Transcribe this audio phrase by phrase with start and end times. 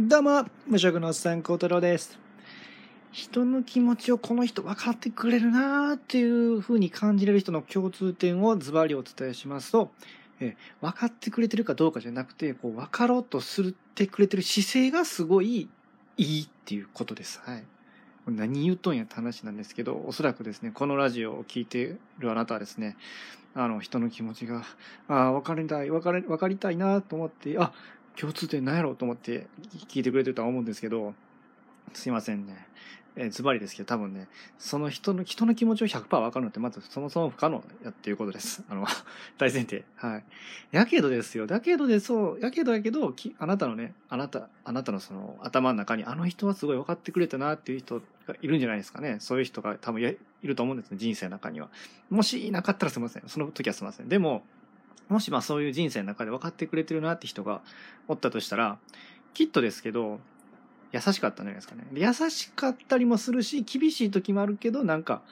[0.00, 2.18] どうも、無職のおっさん、孝太郎です。
[3.12, 9.92] 人の気持ちをこの人分かってくれるなーっていう風に感じれる人の共通点をズバリお伝えしますと、
[10.40, 15.68] え分かってくれてるかどうかじゃなくて、こう分かろうとするってくれてる姿勢がすごい
[16.16, 17.40] いいっていうことです。
[17.44, 17.62] はい。
[18.26, 22.96] 何言うとんやって話なんですけど、おそらくですね、このラジオを聞いてるあなたはですね、
[23.54, 24.64] あの、人の気持ちが、
[25.06, 27.72] ああ、分かりたい、分かれ、分かりたいなと思って、あ、
[28.16, 29.46] 共通点なんやろうと思って
[29.88, 31.14] 聞いてくれてるとは思うんですけど、
[31.92, 32.66] すいませんね。
[33.16, 34.28] えーズバリですけど、多分ね、
[34.58, 38.64] その人の、人の気持ちを100%分かるのって、まずそもそも不可能やっていうことです。
[38.68, 38.86] あの、
[39.38, 39.84] 大前提。
[39.96, 40.24] はい。
[40.72, 41.46] やけどですよ。
[41.46, 49.18] だけどでそう、やけどやけど、きあなたのね、あなた、あなたのその頭の中に、あの人はすごい分かってくれたなっていう人がいるんじゃないですかね。
[49.20, 51.70] そういう人が多分やいると思うんですね、人生の中には。
[52.10, 53.22] もしいなかったらすみません。
[53.28, 54.08] その時はすみません。
[54.08, 54.44] でも、
[55.08, 57.60] もしまあそういう人生の中で分かってくれてるなって人が
[58.08, 58.78] おったとしたら、
[59.34, 60.20] きっとですけど、
[60.92, 61.84] 優しかったんじゃないですかね。
[61.92, 65.22] 優しかったりもするし、厳しい時もあるけど、なんか、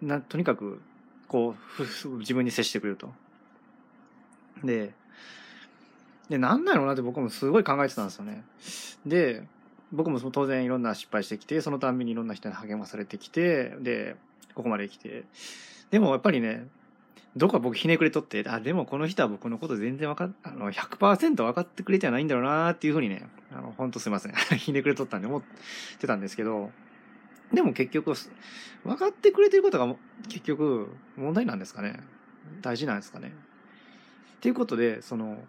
[0.00, 0.80] なとにかく、
[1.28, 3.12] こう、自分に接してくれると。
[4.64, 4.94] で、
[6.28, 8.44] で、なんだろうなって僕もすごい考えてたんですよね。
[9.06, 9.46] で、
[9.92, 14.16] 僕も当然いろんな失敗してきて、そのたんびにいろんな人に励まされてきて、で、
[14.54, 15.24] ここまで来て。
[15.90, 16.66] でもやっぱりね、
[17.38, 24.32] どこか僕ひねくれとって、あ、でもこの人は僕のこと全然わかっ、あの、100%分かってくれてはないんだろうなっていうふうにね、あの、ほんとすいません。
[24.58, 25.42] ひねくれとったんで思っ
[25.98, 26.72] てたんですけど、
[27.52, 28.12] でも結局、
[28.84, 29.94] 分かってくれてることが
[30.28, 32.00] 結局問題なんですかね。
[32.60, 33.32] 大事なんですかね。
[34.36, 35.42] っていうことで、その、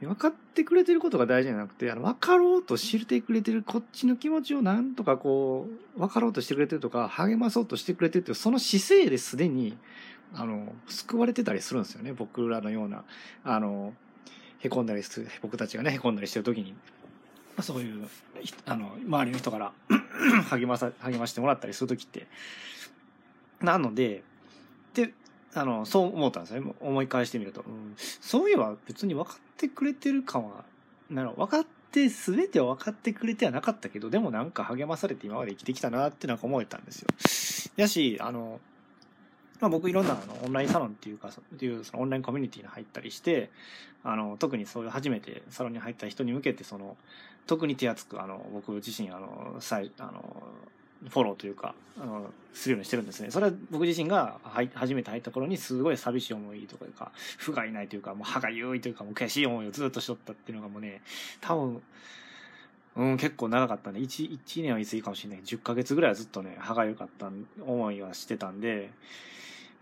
[0.00, 9.76] 分かってくれてることが大事じゃなくて、あの、分かろうと知ってくれてるこっちの気持ちをなんとかこう、分かろうとしてくれてるとか、励まそうとしてくれてるっていう、その姿勢ですでに、
[10.34, 12.12] あの、救われてたりするんですよね。
[12.12, 13.04] 僕らのような、
[13.44, 13.94] あの、
[14.60, 16.78] へこんだりする、僕たちがね、へこんだりしてる時に、ま
[17.58, 18.08] あそういう、
[18.66, 19.72] あの、周りの人から
[20.50, 22.26] 励まさ、励ましてもらったりする時って。
[23.60, 24.22] なので、
[24.94, 25.12] で、
[25.54, 26.74] あの、そう思ったんですよね。
[26.80, 27.62] 思い返してみると。
[27.62, 30.64] うんそういえば別に分かってくれてる感は、
[31.10, 37.08] なる分かって、全てを分かってくれてはなかったけど、でもなんか励まされて今まで生きてきたなってなんか思えたんですよ。
[37.76, 38.60] やし、あの、
[39.62, 43.48] まあ、僕いろんなあのオンラインサロンっていうか、っていうそのオンラインコミュニティに入ったりして、
[44.02, 46.96] あの、特にそういう初めてサロンに入った人に向けて、その、
[47.46, 50.42] 特に手厚く、あの、僕自身、あの、再、あの、
[51.08, 53.30] フォローというか、あの、するようにしてるんですね。
[53.30, 61.02] それは僕自身が入初めて入った頃にすごい寂しい思いとかいうか、不甲斐ないというか、もう歯がゆいというか、もう悔しい思いをずっとしとったっていうのがもうね、
[61.40, 61.82] 多分、
[62.94, 64.00] うん、結構長かったね。
[64.00, 65.40] 1、一年は言い過ぎかもしれない。
[65.44, 67.30] 10ヶ月ぐらいはずっとね、歯がゆかった
[67.64, 68.90] 思いはしてたんで、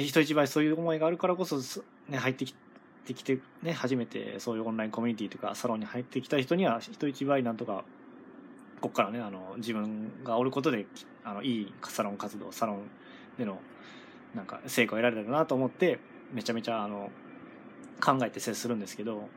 [0.00, 1.56] 人一倍そういう思いがあるからこそ、
[2.08, 2.54] ね、入ってき
[3.04, 7.84] てきて、ね、初めてそういうオンラインコミュニティとか、サロンに入ってきた人には、人一倍なんとか、
[8.80, 10.86] こっからね、あの、自分がおることで、
[11.24, 12.88] あの、いいサロン活動、サロン
[13.38, 13.60] での、
[14.34, 15.98] なんか、成果を得られたらなと思って、
[16.32, 17.10] めちゃめちゃ、あの、
[18.00, 19.28] 考えて接するんですけど、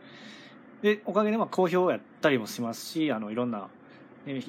[0.81, 3.69] で、おかげで、まあ、好評やったりもしますし、あの、いろんな、
[4.25, 4.41] ね、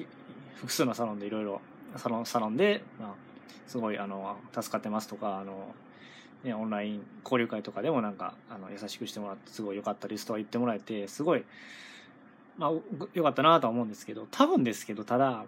[0.55, 1.61] 複数のサロンでいろいろ、
[1.97, 3.13] サロン、サロンで、まあ、
[3.67, 5.75] すごい、あの、助かってますとか、あの、
[6.43, 11.43] ね、オンライン交流会とかでもなんか、あの、優しくしてもらって、すごい良かったリストは言ってもらえて、すごい、
[12.57, 12.71] まあ、
[13.13, 15.45] 良かったなとは思うんですけど、多分ですけど、ただ、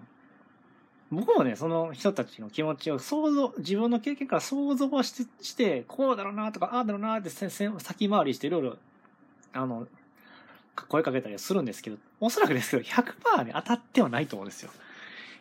[1.12, 8.78] 僕もね、その人たちの気持ちを想像、自分の経験から想像して、して、こうだろうなとか、ああだろうなって先回りしていろいろ、
[9.54, 9.88] あの、
[10.88, 14.72] 声かけたりはするんですけど、おそらくですけど、100%ね、当たってはないと思うんですよ。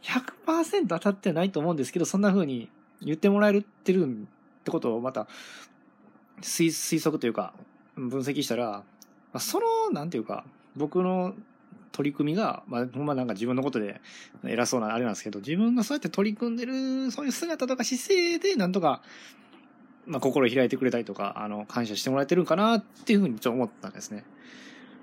[0.02, 2.70] 100%当たってないと思うんですけど、そんな風に
[3.02, 4.26] 言ってもらえるってる
[4.68, 5.26] ってことをまた
[6.42, 7.52] 推測というか
[7.96, 8.84] 分析したら、
[9.32, 10.44] ま、そのなんていうか
[10.76, 11.34] 僕の
[11.90, 14.00] 取り組みが、まあ、ほんまなんか自分のことで
[14.44, 19.02] 偉そうなあれなんですけど自分がそうやって取り組んでるそういう姿とか姿勢でなんとか、
[20.06, 24.24] まあ、心開いてくれたりとかあの感謝してもらえてるんかなっていうふうにちょっと思ったんですね。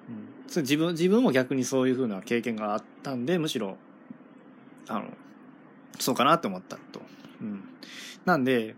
[0.07, 3.77] うん、それ自分自分も逆にそういうふうな経験があったんでむしろ
[4.87, 5.05] あの
[5.99, 7.01] そうかなって思ったと。
[7.41, 7.63] うん、
[8.25, 8.75] なんで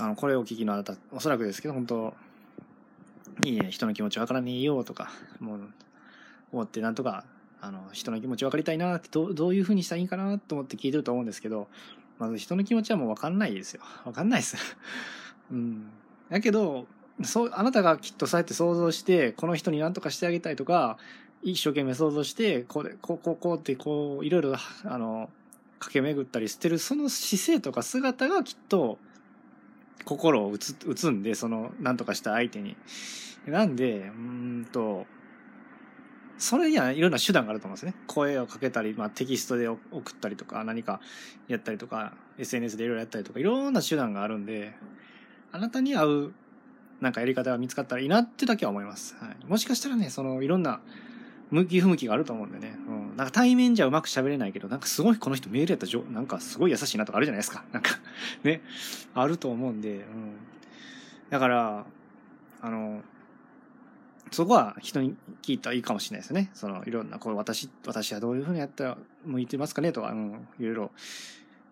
[0.00, 2.14] あの、これを聞きのあなた、おそらくですけど、本当
[3.44, 5.60] いいね、人の気持ちわからねえよとか、もう、
[6.52, 7.24] 思ってなんとか、
[7.60, 11.68] あの、人の気持ち分かりたいなって、どう、どういうふうにしたらいいかなと思って聞いてると思うんですけど、
[12.18, 13.82] まず人の気持ちはもう分かんないですよ。
[14.04, 14.56] 分かんないです。
[15.50, 15.90] うん。
[16.28, 16.86] だけど、
[17.22, 20.98] そう、あなたがきっとそうやって想像して、この人に何とかしてあげたいとか、
[21.42, 24.54] 一生懸命想像して、こうで、こう、こう、こうって、こう、いろいろ、
[24.84, 25.30] あの、
[25.78, 28.98] 駆け巡ったりしてる、その姿勢とか姿がきっと、
[30.04, 32.76] 心を打つ、打つんで、その、なんとかした相手に。
[33.46, 35.06] なんで、うんと、
[36.38, 37.94] それにはいろんな手段があると思うんですね。
[38.06, 41.00] 声をかけたり、まあ、テキストで送ったりとか、何か
[41.48, 44.74] やったりとか、SNS でいろいろやったりとか、いろんな手段があるんで、
[45.52, 46.32] あなたに合う、
[47.00, 49.16] なんかやり方が見つかったらいいなってだけは思います。
[49.20, 49.46] はい。
[49.46, 50.80] もしかしたらね、その、いろんな、
[51.50, 52.78] 向き不向きがあると思うんでね。
[53.16, 57.64] なんか対面じゃうまく喋れないけど、なんかすごいこの人メールやったらなんかすごい優しいなとかあるじゃないですか。
[57.72, 57.98] なんか
[58.44, 58.62] ね。
[59.14, 60.02] あると思うんで、うん。
[61.30, 61.86] だから、
[62.60, 63.02] あの、
[64.30, 66.50] そこは人に聞いたらいいかもしれないですね。
[66.54, 70.90] その、いろんな、こう、私、私はどういうふうにやったら向いてますかねとか、うん、いろいろ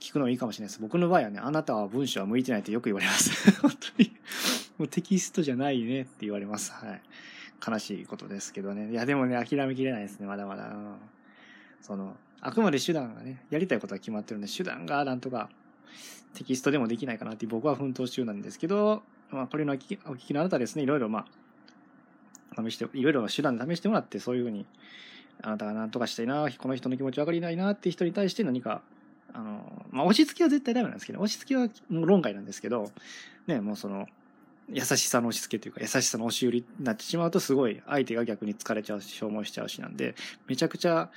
[0.00, 0.81] 聞くのいいかもしれないです。
[0.81, 3.50] 僕の場合はね、あなたは文章は向いてないってよく言われます。
[3.61, 4.12] 本当に。
[4.79, 6.73] もうテキストじゃないねって言われます。
[6.73, 7.02] はい。
[7.67, 8.90] 悲しいことですけどね。
[8.90, 10.69] いや、でもね、諦めきれないですね、まだまだ。
[10.69, 10.94] うん、
[11.81, 15.49] その、あくまで手段がね、やりたいことは決まってるんで、手段がなんとか
[16.35, 21.27] テキストでもできないかなって僕は奮闘中なんですけど、まあ、これのお聞きのあなたですね、いろいろま
[22.57, 24.67] あ、試して、いろいろ手段で試してもらって、そういうふうに、
[25.43, 28.83] あなたが何とかしたいな、この人の気持ち分かりないなって人に対して何か、
[29.33, 32.91] あの、まあ、押し付けは絶対ダメなんですけど、押し付けはもう論外なんですけど、
[33.47, 34.07] ね、もうその、
[34.71, 40.15] 優しさの押し付けというか、優しさの押し売りになってしまうと、すごい相手が逆に疲れちゃうし、消耗しちゃうしなんで、
[40.47, 41.11] めちゃくちゃ、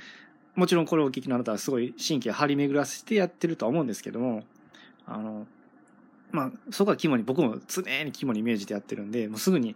[0.56, 4.44] もちろんこれをお聞きのあなたはすごい神経張り巡らせてやってるとは思うんですけども、
[5.06, 5.48] あの、
[6.31, 9.75] まあ、そこは肝に、僕も常に肝にイメージでやってるんで、もうすぐに、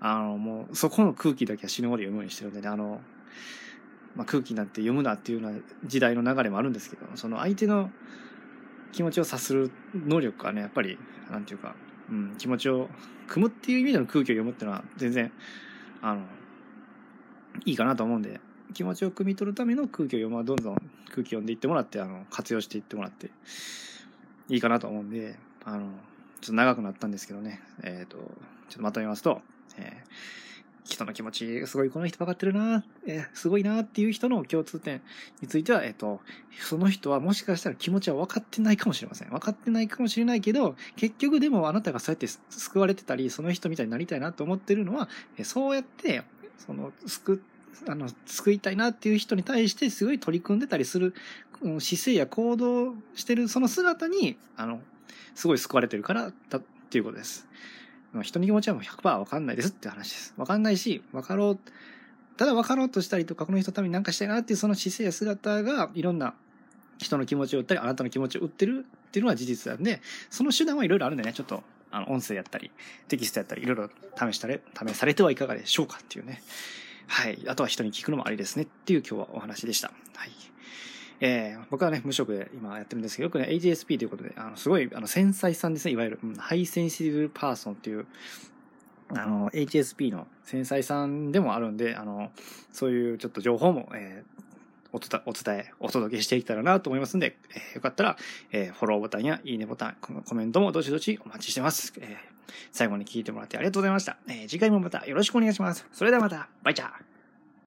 [0.00, 3.00] あの、もう、そこの空気だけは死ぬほど読むようにしてるんでね、あの、
[4.14, 7.90] まあ、空気なんて読むなっていうような時代の流れもあるんですけど、その相手の
[8.92, 10.98] 気持ちを察する能力がね、やっぱり、
[11.30, 11.74] なんていうか、
[12.10, 12.88] うん、気持ちを
[13.26, 15.32] 組むっていう意味での空気を読むっていうのは全然、
[16.00, 16.22] あの、
[17.64, 18.40] いいかなと思うんで、
[18.74, 20.74] 気持ちを汲み取るための空気を読むどんどん
[21.10, 23.30] 空気読んでいってもらって、あの、活用していってもらって、
[24.48, 28.24] いいかなと思うんで、あの、ちょっと長くなったんですけどね、えっ、ー、と、ちょ
[28.74, 29.40] っとまとめますと、
[29.78, 35.02] えー、人の気持ち、すごいこの人分かってるな、えー、すごいなっていう人の共通点
[35.40, 36.20] については、えっ、ー、と、
[36.60, 39.30] その人はもしかしたら気持ちは分かってないかもしれません。
[39.30, 45.08] 分かってないかもしれないけど、結局でもあなたがそうやって救われてたり、その人みたいになりたいなと思ってるのは、
[45.38, 46.22] えそうやって、
[46.58, 47.55] その、救って
[47.88, 51.14] あの、救いたいなっていう人に対してすごい取り組んでたりする、
[51.60, 54.80] 姿勢や行動してるその姿に、あの、
[55.34, 57.46] すごい救われてるからだっていうことです。
[58.22, 60.34] 人の気持ちはもう100%わかんないですって話です。
[60.36, 61.58] わかんないし、わかろう、
[62.36, 66.34] ただわかろうとしたりとか、この人のために何かしたいなっていうその姿勢や姿が、いろんな
[66.98, 70.00] 人の気持ちを売ったり、あなたの気持ちを売ってるっていうのは事実なんで、
[70.30, 72.70] その手段はいろいろあるんでね、ちょっと、あの、音声やったり、
[73.08, 76.42] テキストやったり、いろいろ試したれ、試されてはいかがでしょうかっていうね。
[77.06, 77.38] はい。
[77.48, 79.92] あとは人に聞くのもありですねっていう今日はお話でした。
[80.14, 80.30] はい。
[81.20, 88.06] えー、僕はね、無職で今やってるんですけど、よくね、HSP ということで、あの、すごい、あの、繊細さんですね、いわゆる、うん、 high sensitive person っていう、
[89.10, 92.32] あの、HSP の繊細さんでもあるんで、あの、
[92.72, 94.42] そういうちょっと情報も、えー、
[94.96, 98.16] お伝え、お届けしていけたらなと思いますんで、えー、よかったら、
[98.52, 101.92] えー、フォローボタンやいいねボタン、このコメントもどしどしお待ちしてます。
[101.98, 102.16] えー、
[102.72, 104.18] 最後に聞いてもらってありがとうございました。
[104.28, 105.86] え、次回もまたよろしくお願いします。
[105.92, 107.15] それではまた、バイチャー